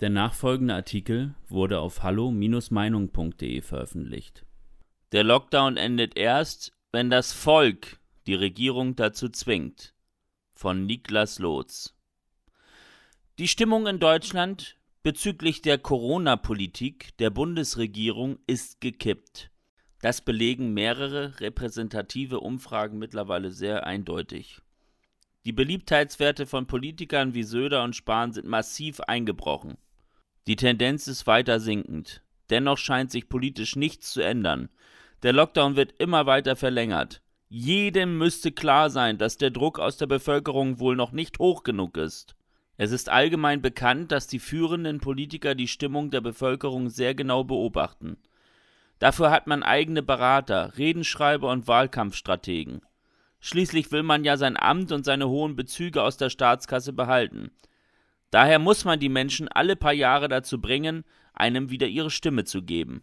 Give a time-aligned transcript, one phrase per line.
[0.00, 4.44] Der nachfolgende Artikel wurde auf hallo-meinung.de veröffentlicht.
[5.12, 9.94] Der Lockdown endet erst, wenn das Volk die Regierung dazu zwingt.
[10.52, 11.94] Von Niklas Lotz.
[13.38, 19.50] Die Stimmung in Deutschland bezüglich der Corona-Politik der Bundesregierung ist gekippt.
[20.02, 24.60] Das belegen mehrere repräsentative Umfragen mittlerweile sehr eindeutig.
[25.46, 29.78] Die Beliebtheitswerte von Politikern wie Söder und Spahn sind massiv eingebrochen.
[30.46, 32.22] Die Tendenz ist weiter sinkend.
[32.50, 34.68] Dennoch scheint sich politisch nichts zu ändern.
[35.22, 37.20] Der Lockdown wird immer weiter verlängert.
[37.48, 41.96] Jedem müsste klar sein, dass der Druck aus der Bevölkerung wohl noch nicht hoch genug
[41.96, 42.36] ist.
[42.76, 48.18] Es ist allgemein bekannt, dass die führenden Politiker die Stimmung der Bevölkerung sehr genau beobachten.
[48.98, 52.82] Dafür hat man eigene Berater, Redenschreiber und Wahlkampfstrategen.
[53.40, 57.50] Schließlich will man ja sein Amt und seine hohen Bezüge aus der Staatskasse behalten.
[58.30, 62.62] Daher muss man die Menschen alle paar Jahre dazu bringen, einem wieder ihre Stimme zu
[62.62, 63.02] geben.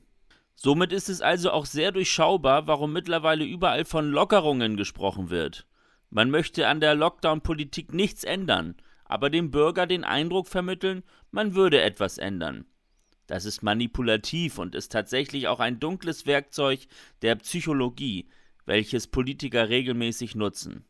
[0.55, 5.65] Somit ist es also auch sehr durchschaubar, warum mittlerweile überall von Lockerungen gesprochen wird.
[6.09, 8.75] Man möchte an der Lockdown-Politik nichts ändern,
[9.05, 12.65] aber dem Bürger den Eindruck vermitteln, man würde etwas ändern.
[13.27, 16.81] Das ist manipulativ und ist tatsächlich auch ein dunkles Werkzeug
[17.21, 18.27] der Psychologie,
[18.65, 20.85] welches Politiker regelmäßig nutzen.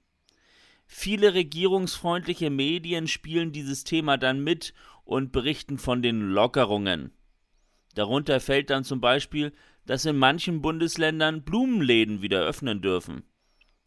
[0.86, 7.12] Viele regierungsfreundliche Medien spielen dieses Thema dann mit und berichten von den Lockerungen.
[7.96, 9.54] Darunter fällt dann zum Beispiel,
[9.86, 13.24] dass in manchen Bundesländern Blumenläden wieder öffnen dürfen.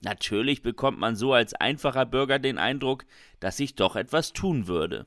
[0.01, 3.07] Natürlich bekommt man so als einfacher Bürger den Eindruck,
[3.41, 5.07] dass sich doch etwas tun würde.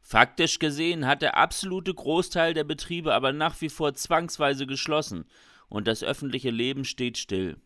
[0.00, 5.26] Faktisch gesehen hat der absolute Großteil der Betriebe aber nach wie vor zwangsweise geschlossen
[5.68, 7.56] und das öffentliche Leben steht still.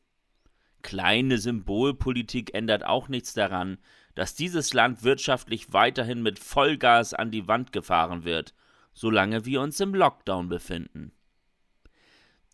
[0.83, 3.79] Kleine Symbolpolitik ändert auch nichts daran,
[4.15, 8.55] dass dieses Land wirtschaftlich weiterhin mit Vollgas an die Wand gefahren wird,
[8.93, 11.13] solange wir uns im Lockdown befinden.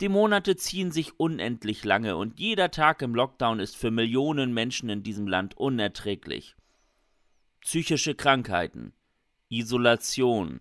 [0.01, 4.89] Die Monate ziehen sich unendlich lange und jeder Tag im Lockdown ist für Millionen Menschen
[4.89, 6.57] in diesem Land unerträglich.
[7.61, 8.93] Psychische Krankheiten,
[9.49, 10.61] Isolation,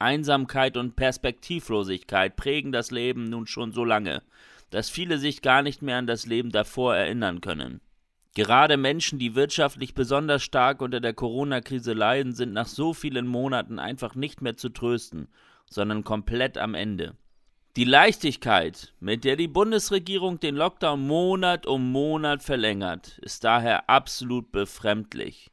[0.00, 4.22] Einsamkeit und Perspektivlosigkeit prägen das Leben nun schon so lange,
[4.70, 7.80] dass viele sich gar nicht mehr an das Leben davor erinnern können.
[8.34, 13.78] Gerade Menschen, die wirtschaftlich besonders stark unter der Corona-Krise leiden, sind nach so vielen Monaten
[13.78, 15.28] einfach nicht mehr zu trösten,
[15.68, 17.16] sondern komplett am Ende.
[17.76, 24.50] Die Leichtigkeit, mit der die Bundesregierung den Lockdown Monat um Monat verlängert, ist daher absolut
[24.52, 25.50] befremdlich.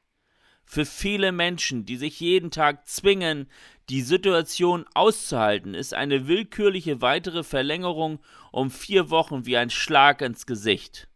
[0.65, 3.47] Für viele Menschen, die sich jeden Tag zwingen,
[3.89, 8.19] die Situation auszuhalten, ist eine willkürliche weitere Verlängerung
[8.51, 11.07] um vier Wochen wie ein Schlag ins Gesicht.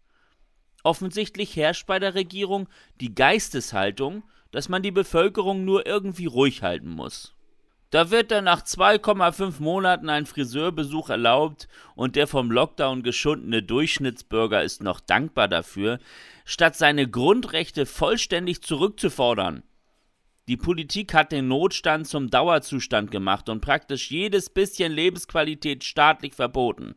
[0.84, 2.70] Offensichtlich herrscht bei der Regierung
[3.02, 7.36] die Geisteshaltung, dass man die Bevölkerung nur irgendwie ruhig halten muss.
[7.92, 14.64] Da wird dann nach 2,5 Monaten ein Friseurbesuch erlaubt und der vom Lockdown geschundene Durchschnittsbürger
[14.64, 15.98] ist noch dankbar dafür,
[16.46, 19.64] statt seine Grundrechte vollständig zurückzufordern.
[20.48, 26.96] Die Politik hat den Notstand zum Dauerzustand gemacht und praktisch jedes bisschen Lebensqualität staatlich verboten.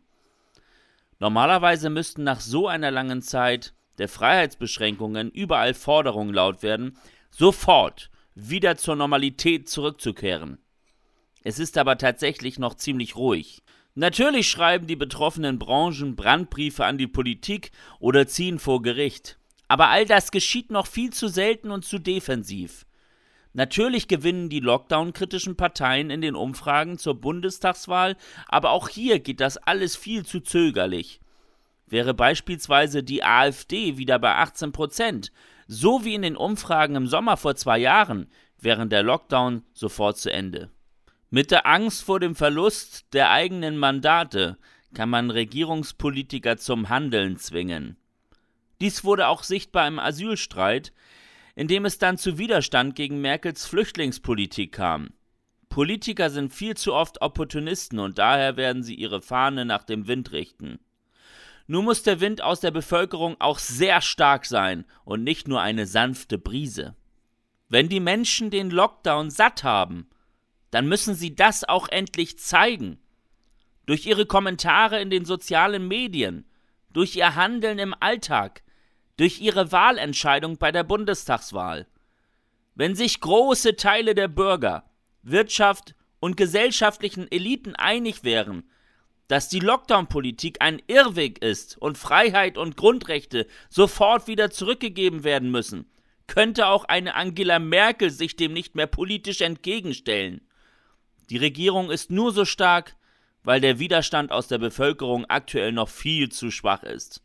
[1.19, 6.99] Normalerweise müssten nach so einer langen Zeit der Freiheitsbeschränkungen überall Forderungen laut werden,
[7.31, 10.62] sofort wieder zur Normalität zurückzukehren.
[11.43, 13.63] Es ist aber tatsächlich noch ziemlich ruhig.
[13.95, 19.39] Natürlich schreiben die betroffenen Branchen Brandbriefe an die Politik oder ziehen vor Gericht.
[19.69, 22.87] Aber all das geschieht noch viel zu selten und zu defensiv.
[23.55, 28.17] Natürlich gewinnen die Lockdown-kritischen Parteien in den Umfragen zur Bundestagswahl,
[28.49, 31.21] aber auch hier geht das alles viel zu zögerlich.
[31.87, 35.33] Wäre beispielsweise die AfD wieder bei 18 Prozent,
[35.67, 40.33] so wie in den Umfragen im Sommer vor zwei Jahren, wäre der Lockdown sofort zu
[40.33, 40.71] Ende.
[41.35, 44.59] Mit der Angst vor dem Verlust der eigenen Mandate
[44.93, 47.97] kann man Regierungspolitiker zum Handeln zwingen.
[48.83, 50.93] Dies wurde auch sichtbar im Asylstreit,
[51.55, 55.15] in dem es dann zu Widerstand gegen Merkels Flüchtlingspolitik kam.
[55.71, 60.33] Politiker sind viel zu oft Opportunisten und daher werden sie ihre Fahne nach dem Wind
[60.33, 60.81] richten.
[61.67, 65.87] Nun muss der Wind aus der Bevölkerung auch sehr stark sein und nicht nur eine
[65.87, 66.95] sanfte Brise.
[67.71, 70.11] Wenn die Menschen den Lockdown satt haben,
[70.73, 72.99] dann müssen sie das auch endlich zeigen.
[73.87, 76.47] Durch ihre Kommentare in den sozialen Medien,
[76.91, 78.63] durch ihr Handeln im Alltag,
[79.17, 81.87] durch ihre Wahlentscheidung bei der Bundestagswahl.
[82.75, 84.91] Wenn sich große Teile der Bürger,
[85.23, 88.65] Wirtschaft und gesellschaftlichen Eliten einig wären,
[89.29, 95.91] dass die Lockdown-Politik ein Irrweg ist und Freiheit und Grundrechte sofort wieder zurückgegeben werden müssen,
[96.29, 100.41] könnte auch eine Angela Merkel sich dem nicht mehr politisch entgegenstellen.
[101.31, 102.97] Die Regierung ist nur so stark,
[103.43, 107.23] weil der Widerstand aus der Bevölkerung aktuell noch viel zu schwach ist.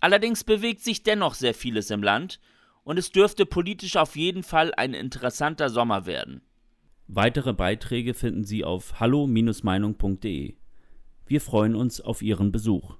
[0.00, 2.40] Allerdings bewegt sich dennoch sehr vieles im Land
[2.84, 6.42] und es dürfte politisch auf jeden Fall ein interessanter Sommer werden.
[7.06, 10.54] Weitere Beiträge finden Sie auf hallo-meinung.de.
[11.26, 12.96] Wir freuen uns auf Ihren Besuch.